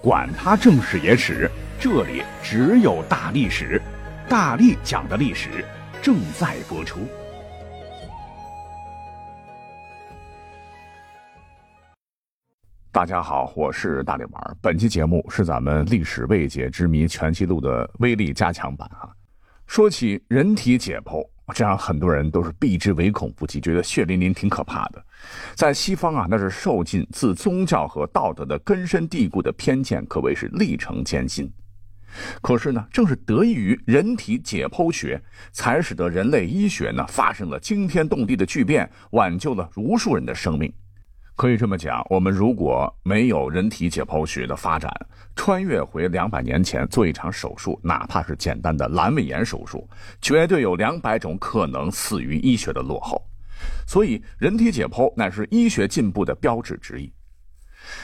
[0.00, 3.82] 管他正史野史，这里只有大历史，
[4.28, 5.64] 大力讲的历史
[6.00, 7.00] 正在播出。
[12.92, 14.56] 大家好，我是大力丸。
[14.62, 19.10] 本期节目是咱们《历史未解之谜全记录》的威力加强版啊。
[19.66, 25.04] 说起人体解剖，这让很多人都是避之唯恐不及，觉得血淋淋、挺可怕的。
[25.54, 31.50] 在西方啊，那是受尽自宗教和道德的根深蒂固的偏见，可谓是历程艰辛。
[32.40, 35.20] 可是呢，正是得益于人体解剖学，
[35.52, 40.72] 才使得人类医学呢发生了惊天动地的巨变，挽救了无数人的生命。
[41.38, 44.92] 可以这么讲，我们如果没有人体解剖学的发展，
[45.36, 49.88] 穿越回两百年前做一场手术，哪怕是简单的阑尾炎手术，
[50.20, 53.22] 绝对有两百种可能死于医学的落后。
[53.86, 57.08] 所以，人体解剖乃是医学进步的标志之一。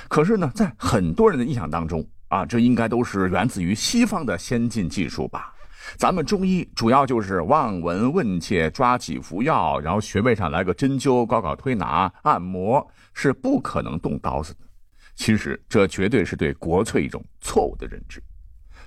[0.07, 5.53] 可是呢，在很多人的印象当中啊，这应该都是源自于西方的先进技术吧？
[5.99, 14.61] 咱们中医主要就是望闻问切，抓几服药，然后穴位上来个针灸，搞搞推拿、按摩，是不可能动刀子的。
[15.15, 18.23] 其实，这绝对是对国粹一种错误的认知。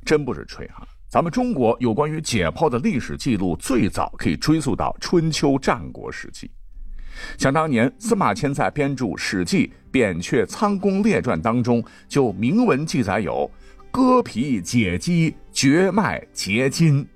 [0.05, 0.87] 真不是吹哈。
[1.09, 6.51] 咱们中国有关于解剖的历史记录，最早可以追溯到春秋战国时期。
[7.37, 13.49] 想当年，司马迁在编著《史记·扁鹊仓公列传》当中，就明文记载有
[13.89, 17.07] “割皮解肌，绝脉结筋”，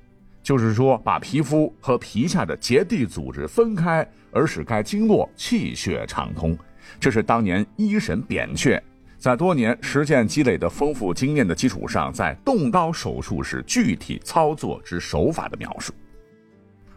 [0.42, 6.58] 就是说把皮肤和皮下的结缔组织分开，而使该经络气血畅通。
[7.00, 8.82] 这是当年医神扁鹊。
[9.18, 15.94] 在多年实践积累的丰富经验的基础上，在动刀手术时具体操作之手法的描述，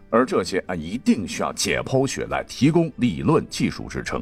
[0.09, 4.19] 而这些啊，一定需要解剖学来提供理论技术支撑。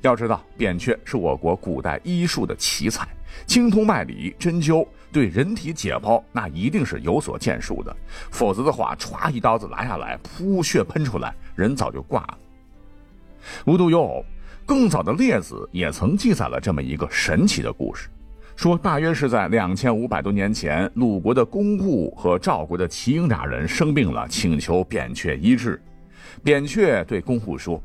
[0.00, 3.06] 要知道，扁鹊是我国古代医术的奇才，
[3.44, 7.94] 精通脉理、针灸，对人体解剖那一定是有所建树的。
[8.30, 12.38] 否则的话，歘一刀子拿下来，噗，血喷出来，人早就挂了。
[13.66, 14.24] 无独有偶。
[14.66, 18.08] 更早的列子也曾记载了这么一个神奇的故事，
[18.56, 25.80] 说大约是在两千五百多年前，鲁国的公户和赵国的齐婴俩人生病了，请求扁鹊医治。
[26.42, 27.80] 扁鹊对公户说：“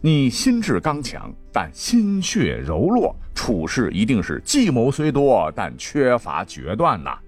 [0.00, 7.18] 你心智刚强，但心血柔弱，处事一定是计谋虽多，但缺乏决断呐。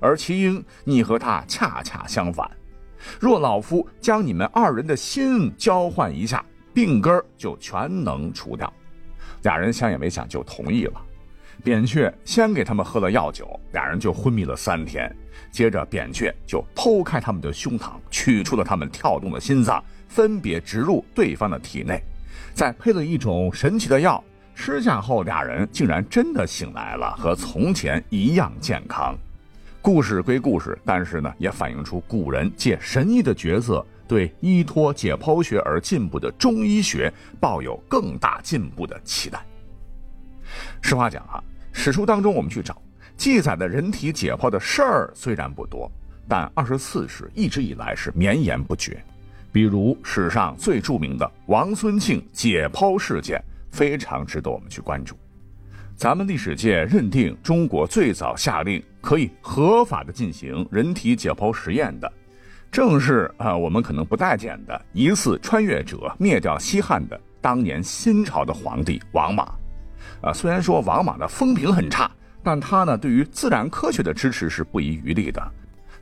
[0.00, 2.50] 而齐婴，你和他恰恰相反。
[3.20, 6.42] 若老夫将你们二人的心交换一下。”
[6.76, 8.70] 病根就全能除掉，
[9.44, 11.00] 俩人想也没想就同意了。
[11.64, 15.10] 扁鹊先给他们喝了药酒，俩人就昏迷了三天。
[15.50, 21.98] 接着，扁鹊就剖开他们的胸膛，取出了他们跳动的心脏，分别植入对方的体内，
[22.52, 24.22] 再配了一种神奇的药，
[24.54, 29.16] 吃下后，俩人竟然真的醒来了，和从前一样健康。
[29.80, 33.82] 故事归故事，但是呢，也反映出古人借神医的角色。
[34.06, 39.44] 对依托解剖学而进步的中医学抱有更大进步的期待。
[40.80, 42.80] 实话讲啊，史书当中我们去找
[43.16, 45.90] 记载的人体解剖的事儿虽然不多，
[46.28, 49.02] 但二十四史一直以来是绵延不绝。
[49.52, 55.16] 比如史上最著名的王孙庆解剖事件，非常值得我们去关注。
[55.96, 62.12] 咱们历史界认定中国最早下令可以合法的进行人体解剖实验的。
[62.70, 69.46] 正是啊，我们可能不待见的疑似穿越者灭掉西汉的当年新朝的皇帝王莽，
[70.20, 72.10] 啊，虽然说王莽的风评很差，
[72.42, 75.42] 但他呢对于自然科学的支持是不遗余力的，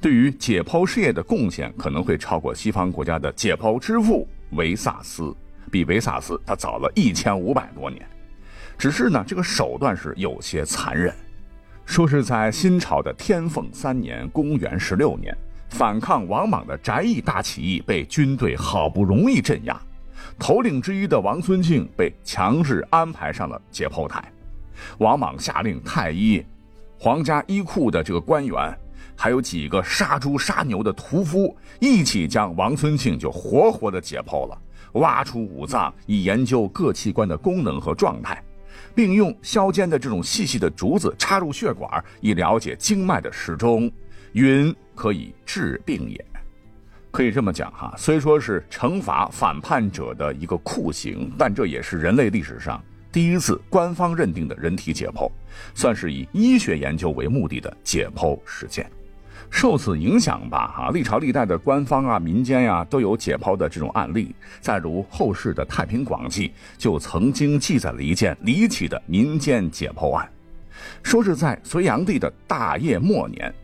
[0.01, 5.33] 对于解剖事业的贡献可能会超过西方国家的解剖之父维萨斯，
[5.71, 8.05] 比维萨斯他早了一千五百多年，
[8.77, 11.15] 只是呢这个手段是有些残忍，
[11.85, 15.37] 说是在新朝的天凤三年，公元十六年。
[15.75, 19.77] 反抗王莽的翟义大起义被军队好不容易镇压，
[20.39, 24.25] 头领之一的王孙庆被强制安排上了解剖台。
[24.99, 26.41] 王莽下令太医、
[26.97, 28.73] 皇家医库的这个官员，
[29.17, 34.57] 还有几个杀猪杀牛的屠夫，一起将王孙庆就活活的解剖了，
[34.93, 38.41] 挖出五脏，以研究各器官的功能和状态，
[38.95, 43.91] 并用削尖的这种细细的竹子插入血管，以了解经脉的时钟。
[44.35, 46.27] 云可以治病也，
[47.13, 47.95] 可以这么讲哈。
[47.97, 52.83] 虽说是惩罚反叛者的一个酷刑，但这也是人类历史上
[53.13, 55.31] 第一次官方认定的人体解剖，
[55.73, 58.91] 算是以医学研究为目的的解剖实践。
[59.51, 64.35] 受此影响吧，哈，历朝历代的官方啊、民间呀都有解剖的这种案例。
[64.61, 70.29] 再如后世的《太平广记》就曾经记载了一件离奇的民间解剖案。
[71.05, 73.55] 说是在隋炀帝的大业末年，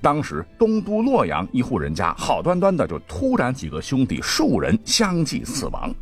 [0.00, 5.94] 当时东都洛阳一户人家好端端的就突然几个兄弟数人相继死亡，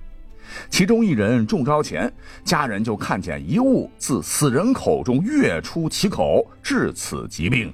[0.71, 2.13] 其中一人中招前，
[2.45, 7.73] 家人就看见一物自死人口中跃出其口，致此疾病。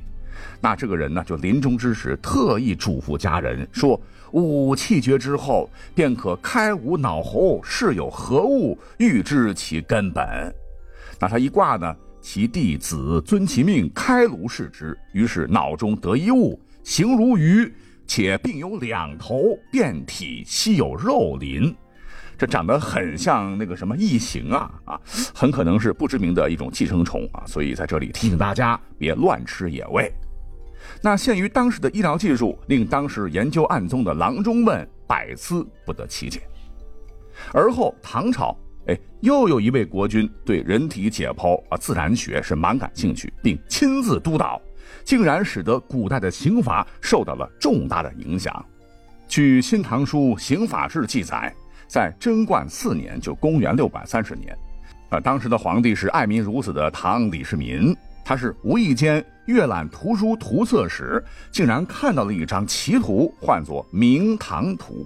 [0.61, 4.01] 那这个人呢，就临终之时特意嘱咐家人说
[4.31, 10.25] ：“吾气绝之后，便可开吾脑喉，是有何物，欲知其根本。”
[11.19, 17.71] 那他一挂呢，其弟子遵其命开颅视之，于是脑中得一物，形如鱼，
[18.07, 21.75] 且并有两头，遍体悉有肉鳞，
[22.39, 25.01] 这长得很像那个什么异形啊啊，
[25.35, 30.11] 很可能是不知名的一种寄生虫啊，所以在这里提醒大家别乱吃野味。
[31.03, 36.41] 那限于当时的医疗技术，令当时研究案宗的郎中们百思不得其解。
[37.53, 44.61] 而后唐朝，哎，又有一位国君对人体解剖啊自然学是蛮感兴趣，并亲自督导，
[45.05, 48.65] 竟然使得古代的刑法受到了重大的影响。
[49.29, 51.55] 据《新唐书·刑法志》记载，
[51.87, 54.57] 在贞观四年，就公元六百三十年，
[55.11, 57.97] 啊，当时的皇帝是爱民如子的唐李世民。
[58.25, 65.05] 他是无意间阅览图书图册时，竟然看到了一张奇图，唤作《明堂图》。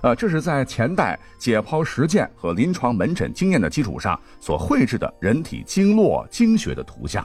[0.00, 7.24] 呃，这是在前代解剖实践和临床门诊经验的基础上所绘制的人体经络经学的图像。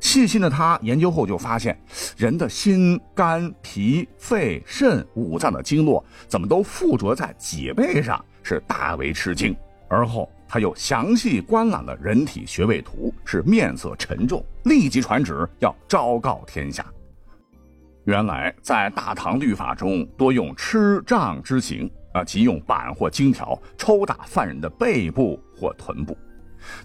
[0.00, 1.78] 细心的他研究后就发现，
[2.16, 9.56] 人的心、肝、脾、肺、肾五脏的经络怎么都附着在脊背上，是大为吃惊。
[9.88, 10.30] 而后。
[10.50, 16.82] 他又详细观览了人体穴位图，是面色沉重，立即传旨要昭告天下。
[18.08, 26.16] 原来在大唐律法中多用笞杖之刑啊，即用板或金条抽打犯人的背部或臀部。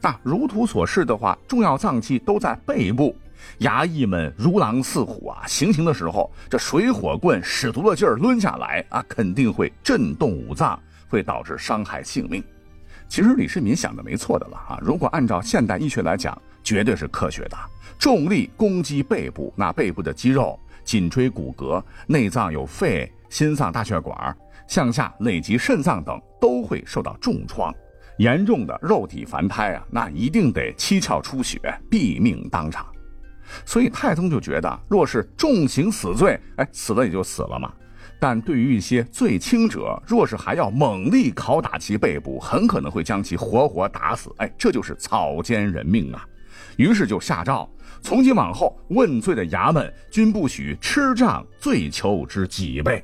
[0.01, 3.15] 那如图所示的话，重要脏器都在背部，
[3.59, 10.77] 衙役们如狼似虎啊，行刑的时候，这水火棍使足了劲儿抡下来啊，肯定会震动五脏，
[11.07, 12.43] 会导致伤害性命。
[13.07, 14.77] 其实李世民想的没错的了啊！
[14.81, 17.55] 如果按照现代医学来讲，绝对是科学的。
[17.97, 24.35] 重力攻击背部，那背部的肌肉、颈椎骨骼、内脏有肺、心脏、大血管，
[24.67, 27.73] 向下累及肾脏等，都会受到重创。
[28.17, 31.59] 严重的肉体凡胎啊，那一定得七窍出血，
[31.89, 32.85] 毙命当场。
[33.65, 37.73] 所以太宗就觉得，若是重刑死罪，哎，死了也就死了嘛。
[38.19, 44.31] 但对于一些罪轻者，若是还要猛力拷打其背部，很可能会将其活活打死。
[44.37, 46.25] 哎，这就是草菅人命啊！
[46.77, 47.69] 于是就下诏，
[48.01, 53.03] 从今往后问罪的衙门均不许吃杖罪囚之几倍。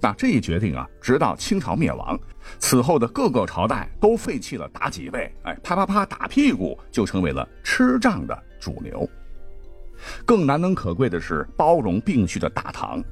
[0.00, 2.18] 那这一决定啊，直到清朝灭亡，
[2.58, 9.08] 此后的各个朝代都废弃了打脊背，哎，啪啪啪打屁股就成为了吃杖的主流。
[10.26, 13.02] 更难能可贵的是，包容并蓄的大唐。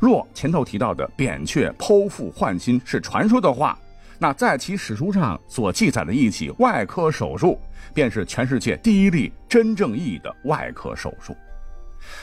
[0.00, 3.78] 若前头提到的扁鹊剖腹换心是传说的话，
[4.18, 7.58] 那在其史书上所记载的一起外科手术，
[7.94, 11.36] 便是全世界第一例真正意义的外科手术。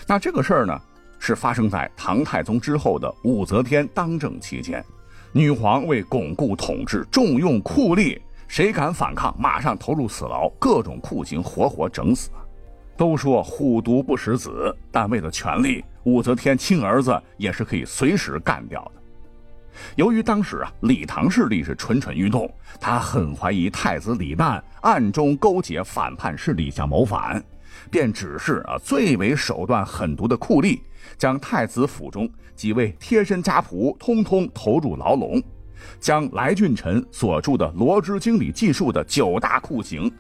[0.06, 0.77] 那这个事儿呢，
[1.19, 4.83] 是发生在唐太宗之后的武则天当政期间，
[5.31, 12.30] 女皇为巩固统治，重用酷吏，谁敢反抗，马上投入死牢，各种酷刑，活活整死。
[12.98, 15.84] 都说虎毒不食子，但为了权力。
[16.03, 19.01] 武则天亲儿子也是可以随时干掉的。
[19.96, 27.44] 由于当时啊，李唐势力是蠢蠢欲动，他很怀疑太子李旦暗中勾结反叛势力想谋反，
[27.89, 30.79] 便指示啊最为手段狠毒的酷吏，
[31.17, 35.41] 将太子府中几位贴身家仆通通投入牢笼，
[36.00, 40.12] 将来俊臣所著的《罗织经》里记述的九大酷刑。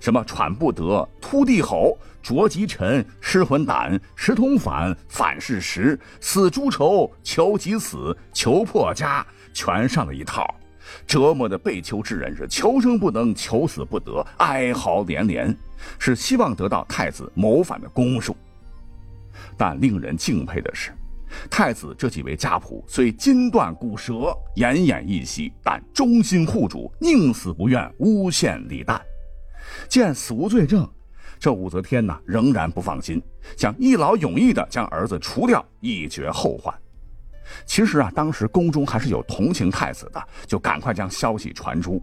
[0.00, 10.54] 什么喘不得、突地吼、着急沉、失魂胆、石通反、反噬石、死猪仇、求己死、求破家，全上了一套，
[11.06, 15.56] 折磨的被囚之人是求生不能、求死不得，哀嚎连连，
[15.98, 18.36] 是希望得到太子谋反的公数。
[19.56, 20.92] 但令人敬佩的是，
[21.50, 29.00] 太子这几位家仆虽筋断骨折、奄奄一息，但忠心护主，宁死不愿诬陷李旦。
[29.88, 30.88] 见死无罪证，
[31.38, 33.22] 这武则天呢仍然不放心，
[33.56, 36.74] 想一劳永逸的将儿子除掉，以绝后患。
[37.66, 42.02] 其实啊，当时宫中还是有同情太子的，就赶快将消息传出。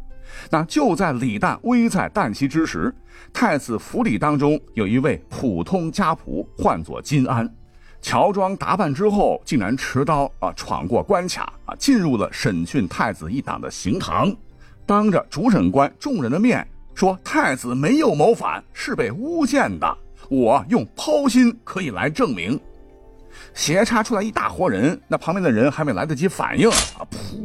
[0.52, 2.94] 那就在李旦危在旦夕之时，
[3.34, 7.52] 太子府里当中有一位普通家仆，唤作金安，
[8.00, 14.32] 乔装打扮之后，竟然持刀啊闯过关卡啊，进入了审讯太子一党的刑堂，
[14.86, 16.68] 当着主审官众人的面。
[17.00, 19.98] 说太子没有谋反，是被诬陷的。
[20.28, 22.60] 我用剖心可以来证明。
[23.54, 27.40] 斜插出来一大活人，那旁边的人还没来得及反应啊，噗，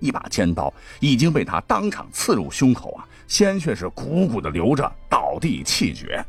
[0.00, 6.22] 一把尖刀已经被他当场刺入胸口啊，鲜血是汩汩的流着，倒地气绝。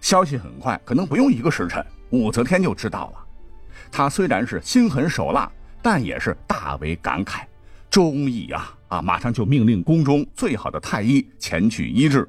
[0.00, 3.26] 消息很快，可能不用一个时辰，武则天就知道了。
[3.92, 7.42] 他虽然是心狠手辣，但也是大为感慨。
[7.90, 9.02] 忠义啊啊！
[9.02, 12.28] 马上就命令宫中最好的太医前去医治。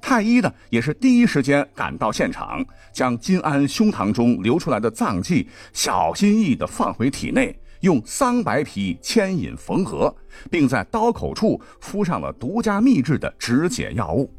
[0.00, 10.14] 太医呢，也是第一时间赶到现场，将金安胸膛中流出来的脏器小心翼翼地放回体内，用桑白皮牵引缝合，
[10.50, 14.32] 并在刀口处敷上了独家秘制的止血药物。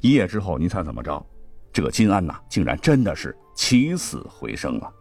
[0.00, 1.24] 一夜之后，您猜怎么着？
[1.72, 4.92] 这个金安呐，竟然真的是起死回生了。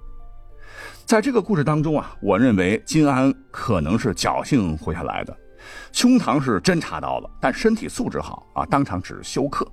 [1.06, 5.36] 在这个故事当中啊，我认为金安可能是侥幸活下来的，
[5.92, 9.68] 胸膛是真插刀了，但身体素质好啊，当场只是休克。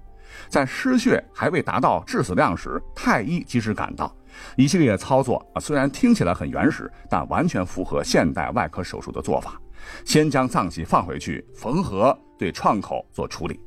[0.48, 4.14] 在失血还未达到致死量时，太医及时赶到，
[4.56, 9.60] 一系列操作啊，虽然听起来很原始，但完全符合现代外科手术的做法。
[10.04, 13.60] 先将脏器放回去缝合，对创口做处理。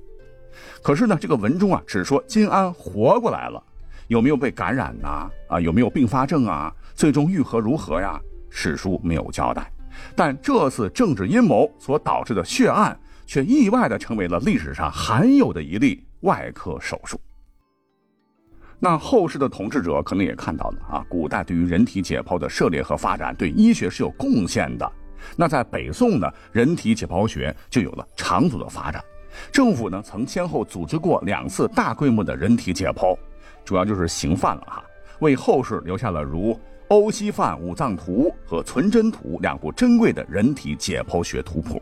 [0.84, 3.64] 可是呢，这个文中啊，只说金安活过来了。
[4.08, 5.30] 有没有被感染呐？
[5.48, 6.74] 啊，有没有并发症啊？
[6.94, 8.20] 最终愈合如何呀？
[8.50, 9.72] 史书没有交代。
[10.16, 17.20] 但这次政治阴谋所导致的血案，却意外的成为了历史上罕有的一例外科手术。
[18.80, 24.90] 那后世的统治者可能也看到了啊，古代对于人体解剖的涉猎和发展，对医学是有贡献的。
[25.36, 29.04] 那在北宋呢，人体解剖学就有了长足的发展。
[29.52, 33.18] 政府呢，曾先后组织过两次大规模的人体解剖。
[33.66, 34.84] 主要就是刑犯了哈，
[35.20, 36.54] 为后世留下了如
[36.90, 41.80] 《欧西范五脏图》和《存真图》两部珍贵的人体解剖学图谱。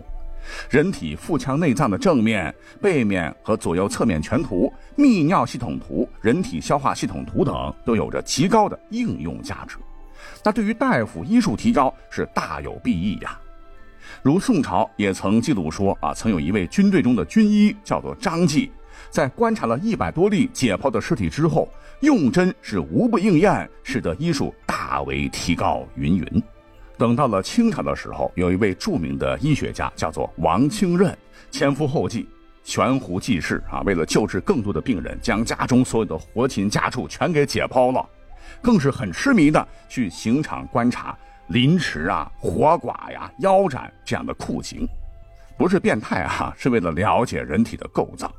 [0.70, 9.78] 人体腹腔内脏的正面、背面和左右侧面全图、泌尿系统图、人体消化系统图等都有着极高的应用价值。
[10.44, 13.40] 那对于大夫医术提高是大有裨益呀。
[14.22, 18.70] 如宋朝也曾记录说啊，曾有一位军队中的军医叫做张继。
[19.10, 21.70] 在观察了一百多例解剖的尸体之后，
[22.02, 25.86] 用针是无不应验，使得医术大为提高。
[25.96, 26.44] 云云。
[26.98, 31.16] 等到了清朝的时候，有一位著名的医学家叫做王清任，
[31.52, 32.28] 前赴后继，
[32.64, 33.82] 悬壶济世啊！
[33.86, 38.04] 为了救治更多的病人，将家中所有的活禽家畜全给解剖了，
[38.64, 41.16] 更是很痴迷的去刑场观察
[41.50, 44.88] 凌迟啊、活剐呀、腰斩这样的酷刑，
[45.56, 48.34] 不是变态啊，是为了了解人体的构造。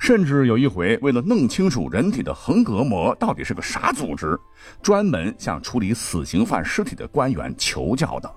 [0.00, 4.36] 甚至有一回，为了弄清楚人体的横膈膜到底是个啥组织，
[4.82, 8.34] 专门向处理死刑犯尸体的官员求教的。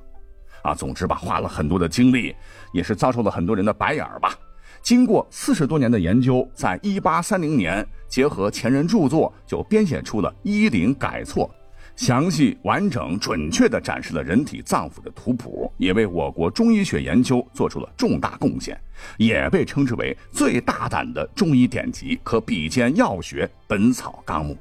[0.62, 2.36] 啊，总之吧，花了很多的精力，
[2.74, 4.36] 也是遭受了很多人的白眼儿吧。
[4.82, 11.50] 经过四十多年的研究，在一八三零年，结合前人著作，就编写出了《医林改错》。
[11.96, 18.80] 详细、完整、准确地展示了人体脏腑的图谱，也为我国中医学研究做出了重大贡献，
[19.18, 24.54] 也被称之为最大胆的中医典籍，可比肩药学《本草纲目》。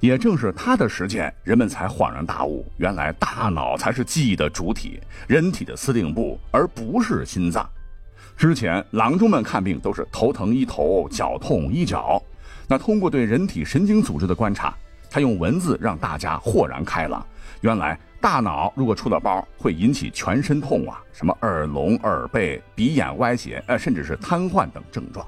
[0.00, 7.68] 也正是他的实践，人们才恍然大悟，原来大脑才是记忆的主体，人体的司令部，而不是心脏。
[8.36, 12.22] 之前郎中们看病都是头疼医头，脚痛医脚，
[12.68, 14.76] 那通过对人体神经组织的观察。
[15.10, 17.26] 他用文字让大家豁然开朗，
[17.60, 25.26] 原来大脑如果出了包，会引起全身痛啊，什么耳聋、耳背、鼻眼歪斜，呃，甚至是瘫痪等症状。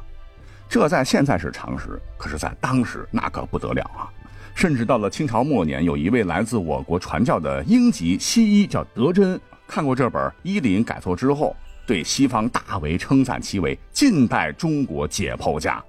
[0.68, 4.06] 这在现在是常识，可是，在当时那可不得了啊！
[4.54, 11.56] 甚至到了清朝末年，有一位来自我国传教的英籍西医叫德珍，看过这本《医林改错》之后，
[11.86, 15.82] 对西方大为称赞其为近代中国解剖家。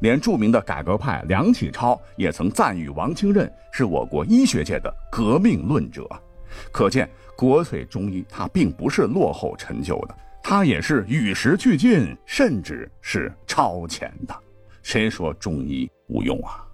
[0.00, 6.08] 连著名的改革派梁启超也曾赞誉王清任是我国医学界的革命论者，
[6.72, 14.34] 可见国粹中医它并不是落后陈旧的，它也是与时俱进，甚至是超前的。
[14.82, 16.65] 谁说中医无用啊？